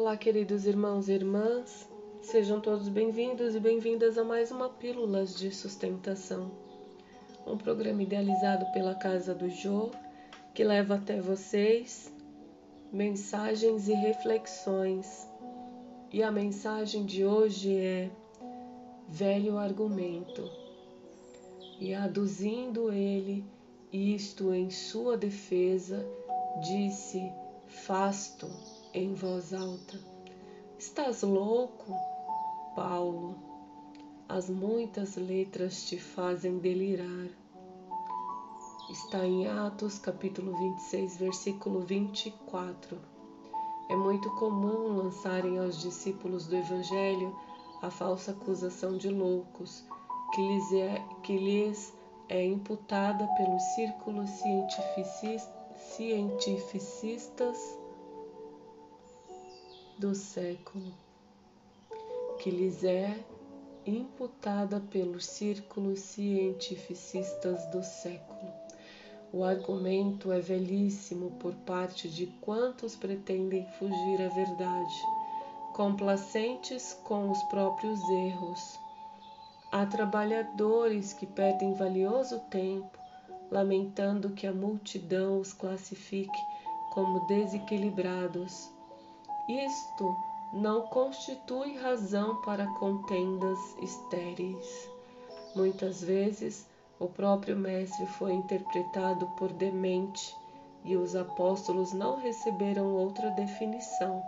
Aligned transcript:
Olá, 0.00 0.16
queridos 0.16 0.64
irmãos 0.64 1.08
e 1.08 1.12
irmãs, 1.12 1.88
sejam 2.22 2.60
todos 2.60 2.88
bem-vindos 2.88 3.56
e 3.56 3.58
bem-vindas 3.58 4.16
a 4.16 4.22
mais 4.22 4.52
uma 4.52 4.68
Pílulas 4.68 5.36
de 5.36 5.50
Sustentação, 5.50 6.52
um 7.44 7.58
programa 7.58 8.00
idealizado 8.00 8.64
pela 8.66 8.94
Casa 8.94 9.34
do 9.34 9.50
Jô 9.50 9.90
que 10.54 10.62
leva 10.62 10.94
até 10.94 11.20
vocês 11.20 12.14
mensagens 12.92 13.88
e 13.88 13.92
reflexões. 13.92 15.28
E 16.12 16.22
a 16.22 16.30
mensagem 16.30 17.04
de 17.04 17.24
hoje 17.24 17.76
é 17.76 18.08
Velho 19.08 19.58
Argumento. 19.58 20.48
E 21.80 21.92
aduzindo 21.92 22.92
ele 22.92 23.44
isto 23.92 24.54
em 24.54 24.70
sua 24.70 25.16
defesa, 25.16 26.06
disse 26.62 27.20
Fasto 27.66 28.46
em 28.98 29.14
voz 29.14 29.54
alta: 29.54 29.96
Estás 30.76 31.22
louco, 31.22 31.94
Paulo? 32.74 33.36
As 34.28 34.50
muitas 34.50 35.14
letras 35.16 35.84
te 35.84 35.96
fazem 35.98 36.58
delirar. 36.58 37.28
Está 38.90 39.24
em 39.24 39.46
Atos, 39.46 40.00
capítulo 40.00 40.56
26, 40.56 41.16
versículo 41.16 41.80
24. 41.82 42.98
É 43.88 43.94
muito 43.94 44.28
comum 44.32 44.96
lançarem 44.96 45.58
aos 45.58 45.80
discípulos 45.80 46.48
do 46.48 46.56
Evangelho 46.56 47.34
a 47.80 47.90
falsa 47.90 48.32
acusação 48.32 48.96
de 48.96 49.08
loucos, 49.08 49.84
que 50.34 50.42
lhes 50.42 50.72
é, 50.72 51.00
que 51.22 51.38
lhes 51.38 51.94
é 52.28 52.44
imputada 52.44 53.28
pelos 53.36 53.62
círculos 53.74 54.28
cientificistas 55.96 57.77
do 59.98 60.14
século, 60.14 60.94
que 62.38 62.50
lhes 62.50 62.84
é 62.84 63.18
imputada 63.84 64.78
pelos 64.78 65.26
círculos 65.26 65.98
cientificistas 65.98 67.66
do 67.66 67.82
século. 67.82 68.52
O 69.32 69.42
argumento 69.42 70.30
é 70.30 70.38
velhíssimo 70.38 71.32
por 71.40 71.52
parte 71.66 72.08
de 72.08 72.26
quantos 72.40 72.94
pretendem 72.94 73.66
fugir 73.78 74.22
à 74.22 74.28
verdade, 74.28 75.02
complacentes 75.74 76.96
com 77.04 77.30
os 77.30 77.42
próprios 77.44 78.00
erros. 78.08 78.78
Há 79.72 79.84
trabalhadores 79.84 81.12
que 81.12 81.26
perdem 81.26 81.74
valioso 81.74 82.38
tempo 82.50 82.96
lamentando 83.50 84.30
que 84.30 84.46
a 84.46 84.52
multidão 84.52 85.40
os 85.40 85.52
classifique 85.52 86.38
como 86.92 87.26
desequilibrados 87.26 88.77
isto 89.48 90.14
não 90.52 90.82
constitui 90.88 91.76
razão 91.78 92.36
para 92.42 92.66
contendas 92.74 93.58
estéreis. 93.80 94.90
Muitas 95.56 96.02
vezes 96.02 96.66
o 97.00 97.08
próprio 97.08 97.56
Mestre 97.56 98.06
foi 98.06 98.32
interpretado 98.34 99.26
por 99.38 99.50
demente 99.52 100.36
e 100.84 100.96
os 100.96 101.16
apóstolos 101.16 101.92
não 101.92 102.16
receberam 102.16 102.94
outra 102.94 103.30
definição. 103.30 104.22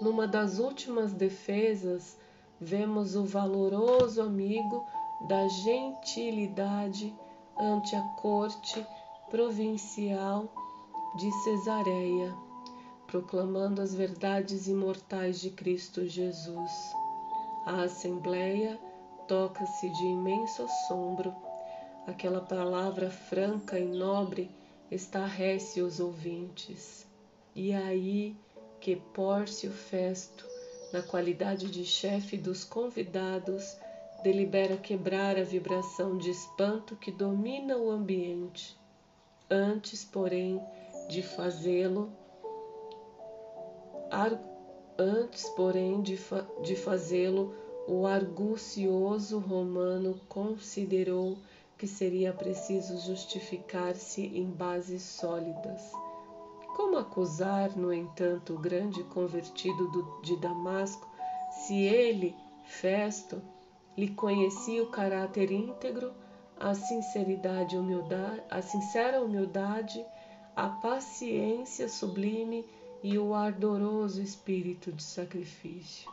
Numa 0.00 0.26
das 0.26 0.58
últimas 0.58 1.12
defesas, 1.12 2.18
vemos 2.60 3.14
o 3.14 3.24
valoroso 3.24 4.22
amigo 4.22 4.86
da 5.28 5.46
gentilidade 5.48 7.14
ante 7.58 7.94
a 7.94 8.02
corte 8.20 8.86
provincial 9.30 10.44
de 11.16 11.30
Cesareia 11.42 12.46
proclamando 13.06 13.80
as 13.80 13.94
verdades 13.94 14.66
imortais 14.68 15.40
de 15.40 15.50
Cristo 15.50 16.06
Jesus. 16.06 16.72
A 17.64 17.82
assembleia 17.82 18.78
toca-se 19.26 19.88
de 19.88 20.04
imenso 20.04 20.62
assombro. 20.62 21.34
Aquela 22.06 22.40
palavra 22.40 23.10
franca 23.10 23.78
e 23.78 23.84
nobre 23.84 24.50
estarrece 24.90 25.80
os 25.80 25.98
ouvintes. 25.98 27.06
E 27.54 27.72
é 27.72 27.76
aí 27.76 28.36
que 28.80 28.96
Pórcio 28.96 29.72
Festo, 29.72 30.46
na 30.92 31.02
qualidade 31.02 31.70
de 31.70 31.84
chefe 31.84 32.36
dos 32.36 32.64
convidados, 32.64 33.76
delibera 34.22 34.76
quebrar 34.76 35.36
a 35.36 35.42
vibração 35.42 36.16
de 36.16 36.30
espanto 36.30 36.96
que 36.96 37.10
domina 37.10 37.76
o 37.76 37.90
ambiente. 37.90 38.76
Antes, 39.50 40.04
porém, 40.04 40.60
de 41.08 41.22
fazê-lo, 41.22 42.12
Antes, 44.98 45.48
porém, 45.50 46.00
de, 46.00 46.16
fa 46.16 46.46
de 46.62 46.76
fazê-lo, 46.76 47.54
o 47.86 48.06
argucioso 48.06 49.38
romano 49.38 50.20
considerou 50.28 51.36
que 51.78 51.86
seria 51.86 52.32
preciso 52.32 52.98
justificar-se 52.98 54.22
em 54.22 54.50
bases 54.50 55.02
sólidas. 55.02 55.92
Como 56.74 56.96
acusar, 56.96 57.76
no 57.76 57.92
entanto, 57.92 58.54
o 58.54 58.58
grande 58.58 59.02
convertido 59.04 59.88
do, 59.90 60.20
de 60.22 60.36
Damasco, 60.36 61.06
se 61.50 61.74
ele, 61.74 62.34
Festo, 62.64 63.40
lhe 63.96 64.08
conhecia 64.08 64.82
o 64.82 64.90
caráter 64.90 65.50
íntegro, 65.50 66.12
a 66.58 66.74
sinceridade, 66.74 67.76
humildade, 67.76 68.42
a 68.50 68.60
sincera 68.62 69.22
humildade, 69.22 70.04
a 70.54 70.68
paciência 70.68 71.88
sublime 71.88 72.64
e 73.02 73.18
o 73.18 73.34
ardoroso 73.34 74.20
espírito 74.20 74.92
de 74.92 75.02
sacrifício. 75.02 76.10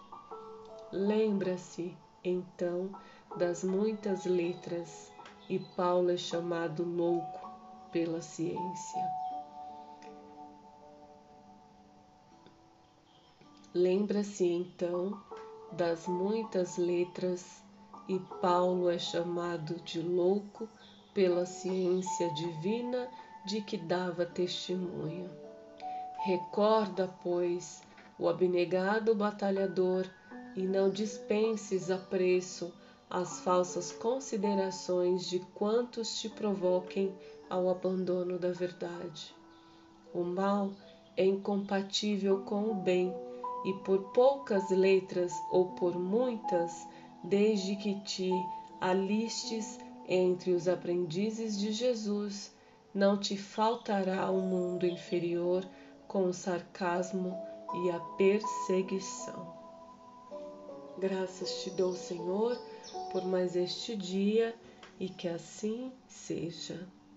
Lembra-se, 0.92 1.98
então, 2.24 2.90
das 3.38 3.64
muitas 3.64 4.26
letras, 4.26 5.12
e 5.50 5.60
Paulo 5.60 6.12
é 6.12 6.18
chamado 6.18 6.84
louco 6.84 7.50
pela 7.92 8.22
ciência. 8.22 9.02
Lembra-se 13.74 14.46
então 14.46 15.20
das 15.72 16.08
muitas 16.08 16.78
letras, 16.78 17.64
e 18.08 18.20
Paulo 18.42 18.90
é 18.90 19.00
chamado 19.00 19.76
de 19.82 20.00
louco 20.02 20.70
pela 21.14 21.46
ciência 21.46 22.32
divina 22.34 23.10
de 23.46 23.62
que 23.62 23.78
dava 23.78 24.26
testemunho. 24.26 25.43
Recorda, 26.26 27.14
pois, 27.22 27.82
o 28.18 28.30
abnegado 28.30 29.14
batalhador 29.14 30.08
e 30.56 30.62
não 30.62 30.90
dispenses 30.90 31.92
a 31.92 31.98
preço 31.98 32.74
as 33.10 33.42
falsas 33.42 33.92
considerações 33.92 35.30
de 35.30 35.40
quantos 35.54 36.22
te 36.22 36.30
provoquem 36.30 37.14
ao 37.50 37.70
abandono 37.70 38.40
da 38.40 38.54
verdade. 38.54 39.36
O 40.14 40.24
mal 40.24 40.72
é 41.18 41.26
incompatível 41.26 42.40
com 42.44 42.72
o 42.72 42.74
bem, 42.74 43.14
e 43.66 43.74
por 43.84 44.14
poucas 44.14 44.70
letras 44.70 45.34
ou 45.52 45.72
por 45.72 46.00
muitas, 46.00 46.88
desde 47.22 47.76
que 47.76 48.00
te 48.00 48.32
alistes 48.80 49.78
entre 50.08 50.52
os 50.52 50.70
aprendizes 50.70 51.60
de 51.60 51.74
Jesus, 51.74 52.56
não 52.96 53.18
te 53.20 53.36
faltará 53.36 54.32
o 54.32 54.38
um 54.38 54.48
mundo 54.48 54.86
inferior 54.86 55.66
com 56.14 56.26
o 56.26 56.34
sarcasmo 56.34 57.36
e 57.74 57.90
a 57.90 58.00
perseguição. 58.18 59.52
Graças 61.00 61.64
te 61.64 61.72
dou, 61.72 61.96
Senhor, 61.96 62.56
por 63.12 63.26
mais 63.26 63.56
este 63.56 63.96
dia 63.96 64.56
e 65.00 65.10
que 65.10 65.28
assim 65.28 65.92
seja. 66.08 66.88